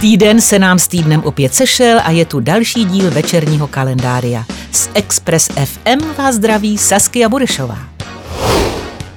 Týden 0.00 0.40
se 0.40 0.58
nám 0.58 0.78
s 0.78 0.88
týdnem 0.88 1.22
opět 1.24 1.54
sešel 1.54 2.00
a 2.04 2.10
je 2.10 2.24
tu 2.24 2.40
další 2.40 2.84
díl 2.84 3.10
večerního 3.10 3.66
kalendária. 3.66 4.44
Z 4.72 4.90
Express 4.94 5.48
FM 5.64 6.14
vás 6.18 6.34
zdraví 6.34 6.78
Saskia 6.78 7.28
Burešová. 7.28 7.78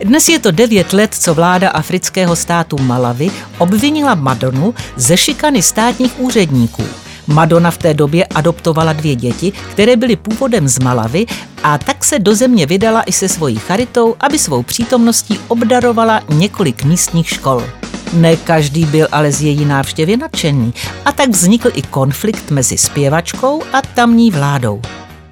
Dnes 0.00 0.28
je 0.28 0.38
to 0.38 0.50
devět 0.50 0.92
let, 0.92 1.14
co 1.14 1.34
vláda 1.34 1.70
afrického 1.70 2.36
státu 2.36 2.78
Malawi 2.78 3.30
obvinila 3.58 4.14
Madonu 4.14 4.74
ze 4.96 5.16
šikany 5.16 5.62
státních 5.62 6.20
úředníků. 6.20 6.84
Madonna 7.26 7.70
v 7.70 7.78
té 7.78 7.94
době 7.94 8.24
adoptovala 8.24 8.92
dvě 8.92 9.16
děti, 9.16 9.52
které 9.72 9.96
byly 9.96 10.16
původem 10.16 10.68
z 10.68 10.78
Malavy 10.78 11.26
a 11.62 11.78
tak 11.78 12.04
se 12.04 12.18
do 12.18 12.34
země 12.34 12.66
vydala 12.66 13.02
i 13.02 13.12
se 13.12 13.28
svojí 13.28 13.56
charitou, 13.56 14.14
aby 14.20 14.38
svou 14.38 14.62
přítomností 14.62 15.40
obdarovala 15.48 16.22
několik 16.28 16.84
místních 16.84 17.28
škol. 17.28 17.77
Ne 18.12 18.36
každý 18.36 18.84
byl 18.84 19.08
ale 19.12 19.32
z 19.32 19.42
její 19.42 19.64
návštěvy 19.64 20.16
nadšený 20.16 20.74
a 21.04 21.12
tak 21.12 21.30
vznikl 21.30 21.70
i 21.74 21.82
konflikt 21.82 22.50
mezi 22.50 22.78
zpěvačkou 22.78 23.62
a 23.72 23.82
tamní 23.82 24.30
vládou. 24.30 24.82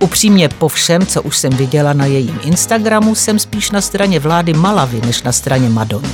Upřímně 0.01 0.49
po 0.49 0.69
všem, 0.69 1.07
co 1.07 1.23
už 1.23 1.37
jsem 1.37 1.53
viděla 1.53 1.93
na 1.93 2.07
jejím 2.07 2.41
Instagramu, 2.43 3.15
jsem 3.15 3.39
spíš 3.39 3.71
na 3.71 3.81
straně 3.81 4.21
vlády 4.21 4.53
Malavy 4.53 5.01
než 5.01 5.23
na 5.23 5.33
straně 5.33 5.69
Madony. 5.69 6.09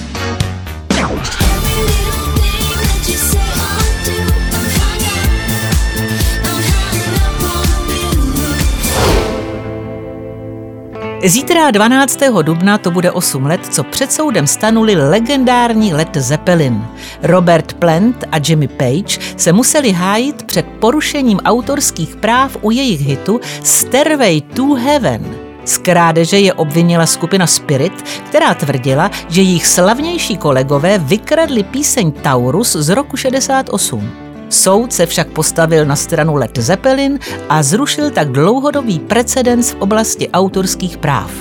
Zítra 11.25 11.71
12. 11.71 12.19
dubna 12.43 12.79
to 12.79 12.91
bude 12.91 13.11
8 13.11 13.47
let, 13.47 13.66
co 13.71 13.85
před 13.85 14.13
soudem 14.13 14.46
stanuli 14.46 14.95
legendární 14.95 15.95
Led 15.95 16.16
Zeppelin. 16.16 16.85
Robert 17.23 17.73
Plant 17.73 18.24
a 18.33 18.37
Jimmy 18.49 18.69
Page 18.69 19.19
se 19.37 19.52
museli 19.52 19.93
hájit 19.93 20.43
před 20.43 20.66
porušením 20.66 21.38
autorských 21.38 22.16
práv 22.16 22.57
u 22.61 22.71
jejich 22.71 23.01
hitu 23.01 23.41
Stairway 23.63 24.41
to 24.41 24.66
Heaven. 24.66 25.37
Z 25.65 25.79
krádeže 25.79 26.38
je 26.38 26.52
obvinila 26.52 27.07
skupina 27.07 27.46
Spirit, 27.46 28.02
která 28.29 28.55
tvrdila, 28.55 29.11
že 29.29 29.43
jejich 29.43 29.66
slavnější 29.66 30.37
kolegové 30.37 30.99
vykradli 30.99 31.63
píseň 31.63 32.13
Taurus 32.13 32.73
z 32.73 32.89
roku 32.89 33.16
68. 33.16 34.21
Soud 34.53 34.93
se 34.93 35.07
však 35.07 35.29
postavil 35.29 35.85
na 35.85 35.97
stranu 35.97 36.35
Led 36.35 36.59
Zeppelin 36.59 37.19
a 37.49 37.63
zrušil 37.63 38.11
tak 38.11 38.29
dlouhodobý 38.29 39.01
precedens 39.01 39.73
v 39.73 39.81
oblasti 39.81 40.29
autorských 40.29 41.01
práv. 41.01 41.33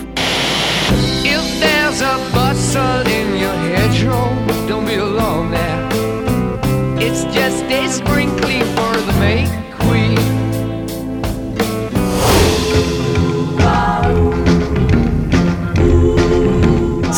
It's 7.01 7.25
just 7.35 7.67
a 7.67 7.81
sprinkling 7.91 8.60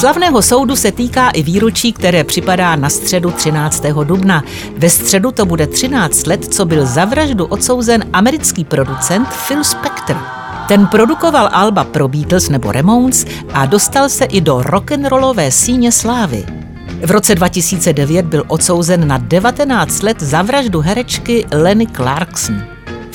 Slavného 0.03 0.41
soudu 0.41 0.75
se 0.75 0.91
týká 0.91 1.29
i 1.29 1.43
výročí, 1.43 1.93
které 1.93 2.23
připadá 2.23 2.75
na 2.75 2.89
středu 2.89 3.31
13. 3.31 3.83
dubna. 4.03 4.43
Ve 4.77 4.89
středu 4.89 5.31
to 5.31 5.45
bude 5.45 5.67
13 5.67 6.27
let, 6.27 6.53
co 6.53 6.65
byl 6.65 6.85
za 6.85 7.05
vraždu 7.05 7.45
odsouzen 7.45 8.05
americký 8.13 8.65
producent 8.65 9.27
Phil 9.47 9.63
Spector. 9.63 10.17
Ten 10.67 10.87
produkoval 10.87 11.49
alba 11.51 11.83
pro 11.83 12.07
Beatles 12.07 12.49
nebo 12.49 12.71
Ramones 12.71 13.25
a 13.53 13.65
dostal 13.65 14.09
se 14.09 14.25
i 14.25 14.41
do 14.41 14.61
rock'n'rollové 14.61 15.51
síně 15.51 15.91
slávy. 15.91 16.45
V 17.05 17.11
roce 17.11 17.35
2009 17.35 18.25
byl 18.25 18.43
odsouzen 18.47 19.07
na 19.07 19.17
19 19.17 20.01
let 20.01 20.19
za 20.19 20.41
vraždu 20.41 20.81
herečky 20.81 21.45
Lenny 21.51 21.87
Clarkson. 21.87 22.63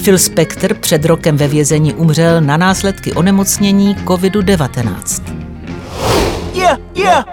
Phil 0.04 0.18
Spector 0.18 0.74
před 0.74 1.04
rokem 1.04 1.36
ve 1.36 1.48
vězení 1.48 1.94
umřel 1.94 2.40
na 2.40 2.56
následky 2.56 3.12
onemocnění 3.12 3.96
COVID-19. 4.04 5.47
Yeah, 6.58 6.78
yeah. 6.94 7.24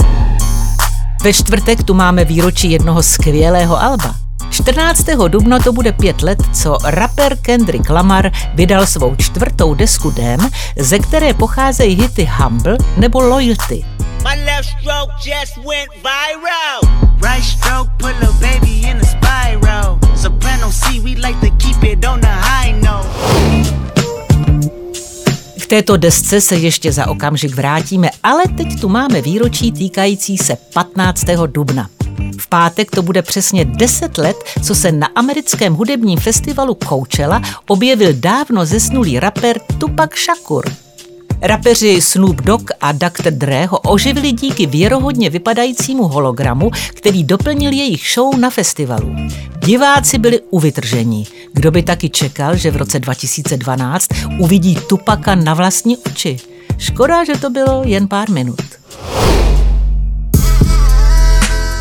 Ve 1.23 1.33
čtvrtek 1.33 1.83
tu 1.83 1.93
máme 1.93 2.25
výročí 2.25 2.71
jednoho 2.71 3.03
skvělého 3.03 3.81
alba. 3.81 4.15
14. 4.49 5.05
dubna 5.27 5.59
to 5.59 5.73
bude 5.73 5.91
pět 5.91 6.21
let, 6.21 6.37
co 6.53 6.77
rapper 6.83 7.37
Kendrick 7.37 7.89
Lamar 7.89 8.31
vydal 8.53 8.85
svou 8.85 9.15
čtvrtou 9.15 9.73
desku 9.73 10.11
Dem, 10.11 10.49
ze 10.77 10.99
které 10.99 11.33
pocházejí 11.33 11.95
hity 11.95 12.29
Humble 12.37 12.77
nebo 12.97 13.19
Loyalty. 13.19 13.85
My 14.23 14.43
left 14.45 14.69
stroke 14.79 15.13
just 15.25 15.57
went 15.57 15.89
viral. 16.03 16.84
K 25.65 25.67
této 25.67 25.97
desce 25.97 26.41
se 26.41 26.55
ještě 26.55 26.91
za 26.91 27.07
okamžik 27.07 27.55
vrátíme, 27.55 28.09
ale 28.23 28.43
teď 28.57 28.81
tu 28.81 28.89
máme 28.89 29.21
výročí 29.21 29.71
týkající 29.71 30.37
se 30.37 30.57
15. 30.73 31.25
dubna. 31.47 31.89
V 32.39 32.47
pátek 32.49 32.91
to 32.91 33.01
bude 33.01 33.21
přesně 33.21 33.65
10 33.65 34.17
let, 34.17 34.37
co 34.63 34.75
se 34.75 34.91
na 34.91 35.07
americkém 35.15 35.73
hudebním 35.73 36.19
festivalu 36.19 36.77
Coachella 36.89 37.41
objevil 37.67 38.13
dávno 38.13 38.65
zesnulý 38.65 39.19
rapper 39.19 39.59
Tupac 39.79 40.09
Shakur. 40.15 40.84
Rapeři 41.41 42.01
Snoop 42.01 42.41
Dogg 42.41 42.72
a 42.81 42.91
Dr. 42.91 43.31
Dre 43.31 43.66
ho 43.66 43.79
oživili 43.79 44.31
díky 44.31 44.66
věrohodně 44.66 45.29
vypadajícímu 45.29 46.07
hologramu, 46.07 46.72
který 46.94 47.23
doplnil 47.23 47.72
jejich 47.72 48.12
show 48.13 48.38
na 48.38 48.50
festivalu. 48.50 49.16
Diváci 49.66 50.18
byli 50.18 50.40
uvytržení. 50.50 51.28
Kdo 51.53 51.72
by 51.72 51.84
taky 51.84 52.09
čekal, 52.09 52.56
že 52.56 52.72
v 52.72 52.75
roce 52.75 53.00
2012 53.00 54.07
uvidí 54.40 54.75
Tupaka 54.75 55.35
na 55.35 55.53
vlastní 55.53 55.97
oči? 55.97 56.38
Škoda, 56.78 57.23
že 57.23 57.34
to 57.34 57.50
bylo 57.50 57.84
jen 57.85 58.07
pár 58.07 58.29
minut. 58.29 58.62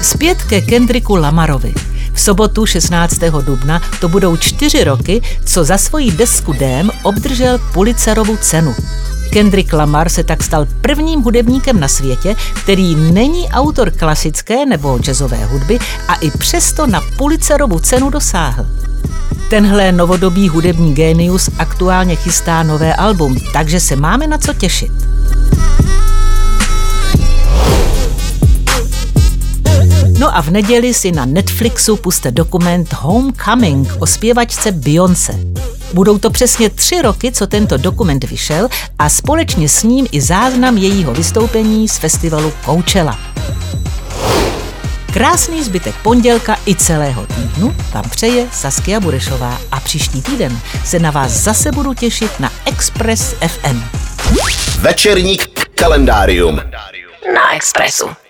Zpět 0.03 0.43
ke 0.43 0.61
Kendricku 0.61 1.17
Lamarovi. 1.17 1.73
V 2.13 2.21
sobotu 2.21 2.67
16. 2.67 3.19
dubna 3.47 3.83
to 4.01 4.09
budou 4.09 4.37
čtyři 4.37 4.85
roky, 4.85 5.21
co 5.45 5.65
za 5.65 5.79
svoji 5.79 6.11
desku 6.11 6.53
Dém 6.53 6.91
obdržel 7.03 7.59
Pulitzerovu 7.73 8.37
cenu. 8.37 8.75
Kendrick 9.34 9.72
Lamar 9.72 10.09
se 10.09 10.25
tak 10.25 10.43
stal 10.43 10.67
prvním 10.81 11.22
hudebníkem 11.22 11.81
na 11.81 11.89
světě, 11.89 12.37
který 12.62 12.95
není 12.95 13.49
autor 13.49 13.91
klasické 13.91 14.67
nebo 14.67 14.99
jazzové 14.99 15.45
hudby 15.45 15.78
a 16.09 16.15
i 16.15 16.31
přesto 16.31 16.87
na 16.87 17.00
Pulitzerovu 17.19 17.78
cenu 17.78 18.11
dosáhl. 18.11 18.67
Tenhle 19.50 19.93
novodobý 19.93 20.49
hudební 20.49 20.94
génius 20.94 21.50
aktuálně 21.59 22.17
chystá 22.17 22.62
nové 22.62 22.94
album, 22.94 23.37
takže 23.53 23.81
se 23.81 23.97
máme 23.97 24.27
na 24.27 24.39
co 24.39 24.55
těšit. 24.55 24.93
No 30.19 30.37
a 30.37 30.43
v 30.43 30.50
neděli 30.50 30.94
si 30.94 31.12
na 31.12 31.25
Netflixu 31.25 31.97
puste 31.97 32.31
dokument 32.31 32.93
Homecoming 32.93 33.89
o 33.99 34.06
zpěvačce 34.06 34.73
Beyoncé. 34.73 35.34
Budou 35.94 36.19
to 36.19 36.31
přesně 36.31 36.71
tři 36.71 37.03
roky, 37.03 37.32
co 37.32 37.47
tento 37.47 37.77
dokument 37.77 38.25
vyšel 38.25 38.69
a 38.99 39.09
společně 39.09 39.69
s 39.69 39.82
ním 39.82 40.06
i 40.12 40.21
záznam 40.21 40.78
jejího 40.78 41.15
vystoupení 41.15 41.88
z 41.88 41.99
festivalu 41.99 42.53
Coachella. 42.65 43.19
Krásný 45.12 45.62
zbytek 45.62 45.94
pondělka 46.03 46.56
i 46.66 46.75
celého 46.75 47.27
týdnu 47.27 47.77
vám 47.93 48.05
přeje 48.10 48.49
Saskia 48.53 49.00
Burešová 49.00 49.60
a 49.72 49.81
příští 49.81 50.22
týden 50.22 50.60
se 50.84 50.99
na 50.99 51.10
vás 51.10 51.32
zase 51.32 51.72
budu 51.72 51.94
těšit 51.94 52.41
na 52.41 52.53
Express 52.66 53.34
FM. 53.47 53.82
Večerník 54.81 55.69
kalendárium 55.75 56.56
na 57.35 57.55
Expressu. 57.55 58.24